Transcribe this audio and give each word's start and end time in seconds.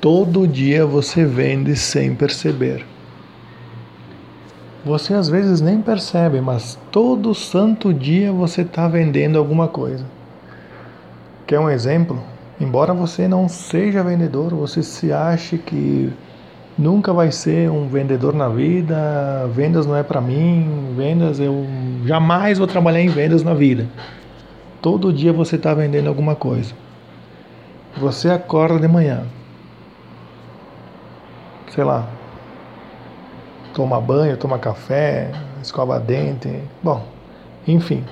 Todo 0.00 0.48
dia 0.48 0.86
você 0.86 1.26
vende 1.26 1.76
sem 1.76 2.14
perceber. 2.14 2.86
Você 4.82 5.12
às 5.12 5.28
vezes 5.28 5.60
nem 5.60 5.82
percebe, 5.82 6.40
mas 6.40 6.78
todo 6.90 7.34
santo 7.34 7.92
dia 7.92 8.32
você 8.32 8.62
está 8.62 8.88
vendendo 8.88 9.38
alguma 9.38 9.68
coisa. 9.68 10.06
Quer 11.46 11.60
um 11.60 11.68
exemplo? 11.68 12.18
Embora 12.58 12.94
você 12.94 13.28
não 13.28 13.46
seja 13.46 14.02
vendedor, 14.02 14.54
você 14.54 14.82
se 14.82 15.12
ache 15.12 15.58
que 15.58 16.10
nunca 16.78 17.12
vai 17.12 17.30
ser 17.30 17.70
um 17.70 17.86
vendedor 17.86 18.34
na 18.34 18.48
vida, 18.48 19.50
vendas 19.54 19.84
não 19.84 19.94
é 19.94 20.02
para 20.02 20.22
mim, 20.22 20.94
vendas 20.96 21.38
eu 21.38 21.66
jamais 22.06 22.56
vou 22.56 22.66
trabalhar 22.66 23.02
em 23.02 23.08
vendas 23.08 23.42
na 23.42 23.52
vida. 23.52 23.86
Todo 24.80 25.12
dia 25.12 25.30
você 25.30 25.56
está 25.56 25.74
vendendo 25.74 26.08
alguma 26.08 26.34
coisa. 26.34 26.72
Você 27.98 28.30
acorda 28.30 28.78
de 28.78 28.88
manhã, 28.88 29.24
sei 31.70 31.84
lá, 31.84 32.06
toma 33.72 34.00
banho, 34.00 34.36
toma 34.36 34.58
café, 34.58 35.30
escova 35.62 35.98
dente, 35.98 36.62
bom, 36.82 37.02
enfim, 37.66 38.04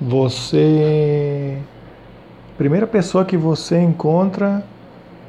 você 0.00 1.58
primeira 2.56 2.86
pessoa 2.86 3.24
que 3.24 3.36
você 3.36 3.80
encontra, 3.80 4.62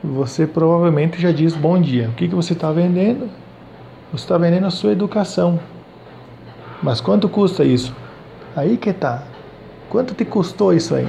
você 0.03 0.47
provavelmente 0.47 1.21
já 1.21 1.31
diz 1.31 1.55
bom 1.55 1.79
dia. 1.79 2.09
O 2.09 2.13
que, 2.13 2.27
que 2.27 2.35
você 2.35 2.53
está 2.53 2.71
vendendo? 2.71 3.29
Você 4.11 4.23
está 4.25 4.37
vendendo 4.37 4.67
a 4.67 4.69
sua 4.69 4.91
educação. 4.91 5.59
Mas 6.83 6.99
quanto 6.99 7.29
custa 7.29 7.63
isso? 7.63 7.95
Aí 8.55 8.75
que 8.75 8.91
tá. 8.91 9.23
Quanto 9.89 10.13
te 10.13 10.25
custou 10.25 10.73
isso 10.73 10.95
aí? 10.95 11.07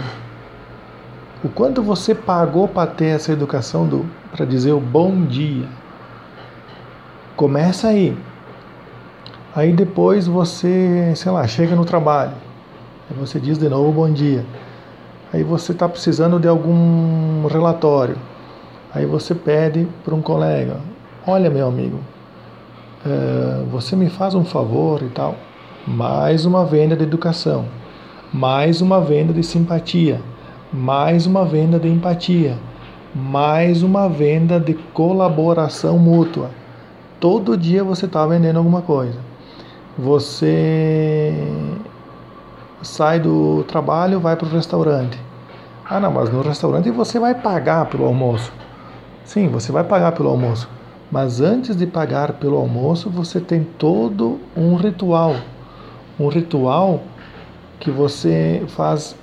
O 1.43 1.49
quanto 1.49 1.83
você 1.83 2.15
pagou 2.15 2.69
para 2.69 2.89
ter 2.89 3.07
essa 3.07 3.33
educação 3.33 4.07
para 4.31 4.45
dizer 4.45 4.73
o 4.73 4.81
bom 4.81 5.25
dia? 5.25 5.67
Começa 7.43 7.89
aí. 7.89 8.17
Aí 9.53 9.73
depois 9.73 10.29
você, 10.29 11.13
sei 11.17 11.33
lá, 11.33 11.45
chega 11.49 11.75
no 11.75 11.85
trabalho. 11.85 12.35
Aí 13.11 13.17
você 13.19 13.41
diz 13.41 13.59
de 13.59 13.69
novo 13.69 13.91
bom 13.91 14.09
dia. 14.09 14.47
Aí 15.33 15.43
você 15.43 15.73
está 15.73 15.89
precisando 15.89 16.39
de 16.39 16.47
algum 16.47 17.45
relatório. 17.49 18.17
Aí 18.95 19.07
você 19.07 19.35
pede 19.35 19.89
para 20.05 20.15
um 20.15 20.23
colega: 20.23 20.77
Olha, 21.27 21.51
meu 21.51 21.67
amigo, 21.67 21.99
é, 23.05 23.65
você 23.73 23.97
me 23.97 24.09
faz 24.09 24.37
um 24.37 24.45
favor 24.45 25.03
e 25.03 25.09
tal. 25.09 25.35
Mais 25.85 26.47
uma 26.47 26.65
venda 26.65 26.95
de 26.95 27.03
educação, 27.03 27.65
mais 28.33 28.81
uma 28.81 29.01
venda 29.01 29.33
de 29.33 29.43
simpatia, 29.43 30.21
mais 30.73 31.27
uma 31.27 31.45
venda 31.45 31.77
de 31.81 31.89
empatia, 31.89 32.57
mais 33.13 33.83
uma 33.83 34.09
venda 34.09 34.61
de 34.61 34.75
colaboração 34.75 35.99
mútua. 35.99 36.62
Todo 37.23 37.57
dia 37.57 37.85
você 37.85 38.07
está 38.07 38.27
vendendo 38.27 38.57
alguma 38.57 38.83
coisa. 38.83 39.17
Você 39.97 41.33
sai 42.83 43.21
do 43.21 43.63
trabalho, 43.63 44.19
vai 44.19 44.35
para 44.35 44.49
o 44.49 44.51
restaurante. 44.51 45.17
Ah, 45.89 46.01
não, 46.01 46.11
mas 46.11 46.33
no 46.33 46.43
restaurante 46.43 46.91
você 46.91 47.21
vai 47.21 47.33
pagar 47.33 47.87
pelo 47.87 48.07
almoço. 48.07 48.53
Sim, 49.25 49.47
você 49.47 49.71
vai 49.71 49.85
pagar 49.85 50.11
pelo 50.11 50.31
almoço. 50.31 50.69
Mas 51.13 51.41
antes 51.41 51.77
de 51.77 51.87
pagar 51.87 52.33
pelo 52.33 52.57
almoço, 52.57 53.09
você 53.09 53.39
tem 53.39 53.63
todo 53.63 54.41
um 54.57 54.75
ritual. 54.75 55.37
Um 56.19 56.27
ritual 56.27 57.05
que 57.79 57.93
você 57.93 58.65
faz 58.67 59.15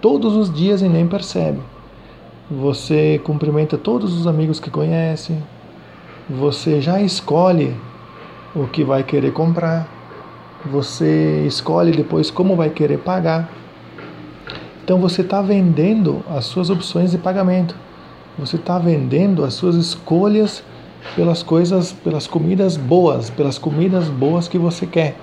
todos 0.00 0.34
os 0.34 0.52
dias 0.52 0.82
e 0.82 0.88
nem 0.88 1.06
percebe. 1.06 1.60
Você 2.50 3.20
cumprimenta 3.22 3.78
todos 3.78 4.12
os 4.12 4.26
amigos 4.26 4.58
que 4.58 4.70
conhece, 4.70 5.38
você 6.28 6.80
já 6.80 7.00
escolhe 7.00 7.76
o 8.54 8.66
que 8.66 8.82
vai 8.82 9.02
querer 9.02 9.32
comprar, 9.32 9.88
você 10.64 11.44
escolhe 11.46 11.92
depois 11.92 12.30
como 12.30 12.56
vai 12.56 12.70
querer 12.70 12.98
pagar. 12.98 13.48
Então 14.82 14.98
você 14.98 15.22
está 15.22 15.40
vendendo 15.40 16.24
as 16.28 16.44
suas 16.46 16.68
opções 16.68 17.12
de 17.12 17.18
pagamento, 17.18 17.76
você 18.38 18.56
está 18.56 18.78
vendendo 18.78 19.44
as 19.44 19.54
suas 19.54 19.76
escolhas 19.76 20.64
pelas 21.14 21.42
coisas, 21.42 21.92
pelas 21.92 22.26
comidas 22.26 22.76
boas, 22.76 23.30
pelas 23.30 23.58
comidas 23.58 24.08
boas 24.08 24.48
que 24.48 24.58
você 24.58 24.86
quer. 24.86 25.16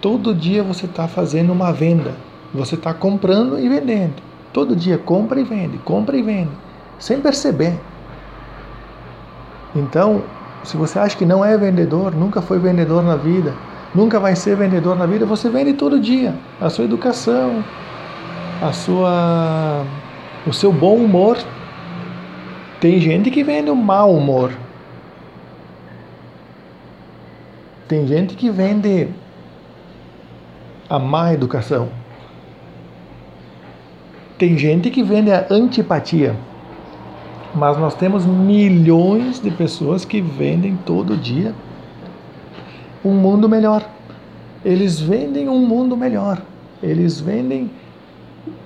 Todo 0.00 0.34
dia 0.34 0.62
você 0.62 0.86
está 0.86 1.08
fazendo 1.08 1.52
uma 1.52 1.72
venda, 1.72 2.14
você 2.52 2.76
está 2.76 2.94
comprando 2.94 3.58
e 3.58 3.68
vendendo. 3.68 4.22
Todo 4.52 4.76
dia 4.76 4.96
compra 4.96 5.40
e 5.40 5.44
vende, 5.44 5.78
compra 5.78 6.16
e 6.16 6.22
vende, 6.22 6.52
sem 6.98 7.20
perceber. 7.20 7.80
Então, 9.74 10.22
se 10.62 10.76
você 10.76 10.98
acha 10.98 11.16
que 11.16 11.26
não 11.26 11.44
é 11.44 11.56
vendedor, 11.58 12.14
nunca 12.14 12.40
foi 12.40 12.58
vendedor 12.58 13.02
na 13.02 13.16
vida, 13.16 13.52
nunca 13.94 14.20
vai 14.20 14.36
ser 14.36 14.56
vendedor 14.56 14.96
na 14.96 15.06
vida, 15.06 15.26
você 15.26 15.48
vende 15.48 15.74
todo 15.74 15.98
dia 15.98 16.34
a 16.60 16.70
sua 16.70 16.84
educação, 16.84 17.64
a 18.62 18.72
sua 18.72 19.84
o 20.46 20.52
seu 20.52 20.72
bom 20.72 20.96
humor. 20.96 21.38
Tem 22.80 23.00
gente 23.00 23.30
que 23.30 23.42
vende 23.42 23.70
o 23.70 23.76
mau 23.76 24.14
humor. 24.14 24.52
Tem 27.88 28.06
gente 28.06 28.34
que 28.34 28.50
vende 28.50 29.08
a 30.88 30.98
má 30.98 31.32
educação. 31.32 31.88
Tem 34.38 34.58
gente 34.58 34.90
que 34.90 35.02
vende 35.02 35.30
a 35.32 35.46
antipatia. 35.50 36.34
Mas 37.54 37.78
nós 37.78 37.94
temos 37.94 38.26
milhões 38.26 39.40
de 39.40 39.50
pessoas 39.50 40.04
que 40.04 40.20
vendem 40.20 40.76
todo 40.84 41.16
dia 41.16 41.54
um 43.04 43.12
mundo 43.12 43.48
melhor. 43.48 43.88
Eles 44.64 44.98
vendem 44.98 45.48
um 45.48 45.58
mundo 45.58 45.96
melhor. 45.96 46.42
Eles 46.82 47.20
vendem 47.20 47.70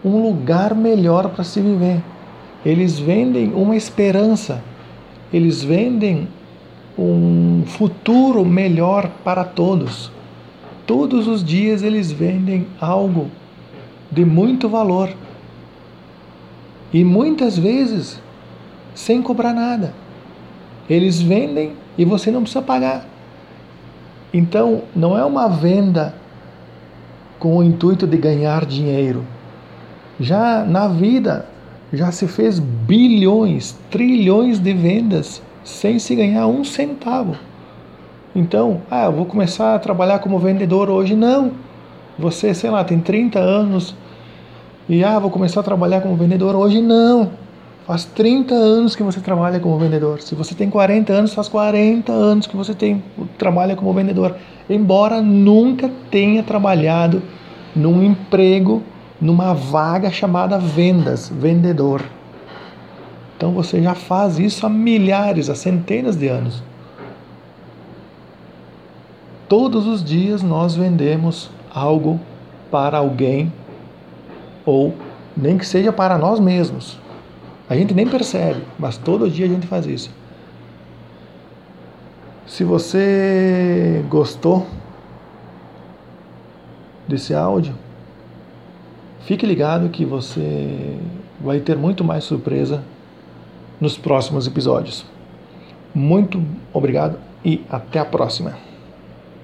um 0.05 0.23
lugar 0.23 0.75
melhor 0.75 1.29
para 1.29 1.45
se 1.45 1.61
viver. 1.61 2.03
Eles 2.65 2.99
vendem 2.99 3.53
uma 3.53 3.77
esperança. 3.77 4.63
Eles 5.33 5.63
vendem 5.63 6.29
um 6.99 7.65
futuro 7.67 8.45
melhor 8.45 9.11
para 9.23 9.45
todos. 9.45 10.11
Todos 10.87 11.29
os 11.29 11.45
dias 11.45 11.83
eles 11.83 12.11
vendem 12.11 12.67
algo 12.81 13.29
de 14.11 14.25
muito 14.25 14.69
valor. 14.69 15.11
E 16.93 17.05
muitas 17.05 17.59
vezes 17.59 18.21
sem 18.99 19.23
cobrar 19.23 19.55
nada. 19.55 19.95
Eles 20.91 21.23
vendem 21.23 21.75
e 21.97 22.05
você 22.05 22.33
não 22.33 22.43
precisa 22.43 22.61
pagar. 22.61 23.07
Então, 24.35 24.83
não 24.95 25.17
é 25.17 25.25
uma 25.25 25.49
venda 25.49 26.13
com 27.39 27.57
o 27.57 27.63
intuito 27.63 28.09
de 28.09 28.17
ganhar 28.17 28.67
dinheiro. 28.67 29.25
Já 30.19 30.65
na 30.65 30.89
vida, 30.89 31.47
já 31.93 32.11
se 32.11 32.27
fez 32.27 32.59
bilhões, 32.59 33.79
trilhões 33.89 34.59
de 34.59 34.73
vendas 34.75 35.41
sem 35.63 36.01
se 36.01 36.17
ganhar 36.17 36.49
um 36.49 36.65
centavo. 36.65 37.37
Então, 38.35 38.83
ah, 38.91 39.05
eu 39.05 39.13
vou 39.13 39.27
começar 39.27 39.77
a 39.77 39.79
trabalhar 39.79 40.19
como 40.19 40.41
vendedor 40.41 40.91
hoje. 40.91 41.15
Não. 41.15 41.53
Você, 42.19 42.53
sei 42.53 42.69
lá, 42.69 42.83
tem 42.83 42.99
30 42.99 43.39
anos 43.39 43.95
e 44.89 45.05
ah, 45.05 45.21
vou 45.21 45.31
começar 45.31 45.61
a 45.61 45.63
trabalhar 45.63 46.01
como 46.01 46.17
vendedor 46.17 46.57
hoje. 46.57 46.83
Não. 46.83 47.31
Faz 47.89 48.05
30 48.05 48.55
anos 48.55 48.95
que 48.95 49.03
você 49.03 49.19
trabalha 49.19 49.59
como 49.59 49.79
vendedor. 49.79 50.21
Se 50.21 50.35
você 50.35 50.55
tem 50.55 50.69
40 50.69 51.11
anos, 51.11 51.33
faz 51.33 51.49
40 51.49 52.13
anos 52.13 52.47
que 52.47 52.55
você 52.55 52.75
tem, 52.75 53.03
trabalha 53.39 53.75
como 53.75 53.95
vendedor. 53.95 54.37
Embora 54.69 55.23
nunca 55.23 55.91
tenha 56.11 56.43
trabalhado 56.43 57.23
num 57.75 58.03
emprego, 58.03 58.83
numa 59.19 59.55
vaga 59.55 60.11
chamada 60.11 60.59
vendas, 60.59 61.31
vendedor. 61.35 62.03
Então 63.35 63.53
você 63.53 63.81
já 63.81 63.95
faz 63.95 64.39
isso 64.39 64.67
há 64.67 64.69
milhares, 64.69 65.49
há 65.49 65.55
centenas 65.55 66.15
de 66.15 66.29
anos. 66.29 66.63
Todos 69.49 69.87
os 69.87 70.05
dias 70.05 70.43
nós 70.43 70.77
vendemos 70.77 71.51
algo 71.75 72.21
para 72.71 72.99
alguém 72.99 73.51
ou 74.67 74.93
nem 75.35 75.57
que 75.57 75.67
seja 75.67 75.91
para 75.91 76.19
nós 76.19 76.39
mesmos. 76.39 77.08
A 77.69 77.77
gente 77.77 77.93
nem 77.93 78.07
percebe, 78.07 78.63
mas 78.79 78.97
todo 78.97 79.31
dia 79.31 79.47
a 79.47 79.49
gente 79.49 79.67
faz 79.67 79.87
isso. 79.87 80.11
Se 82.47 82.65
você 82.65 84.03
gostou 84.09 84.67
desse 87.07 87.35
áudio, 87.35 87.75
fique 89.21 89.45
ligado 89.45 89.91
que 89.91 90.05
você 90.05 90.99
vai 91.41 91.61
ter 91.61 91.77
muito 91.77 92.03
mais 92.03 92.25
surpresa 92.25 92.83
nos 93.79 93.99
próximos 93.99 94.47
episódios. 94.47 95.05
Muito 95.95 96.43
obrigado 96.73 97.19
e 97.45 97.63
até 97.71 97.99
a 97.99 98.05
próxima. 98.05 98.68